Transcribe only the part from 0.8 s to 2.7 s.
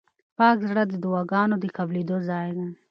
د دعاګانو د قبلېدو ځای دی.